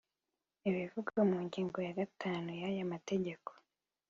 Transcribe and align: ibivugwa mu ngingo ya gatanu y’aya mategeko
ibivugwa 0.69 1.19
mu 1.29 1.37
ngingo 1.45 1.77
ya 1.87 1.93
gatanu 1.99 2.49
y’aya 2.61 2.85
mategeko 2.93 3.49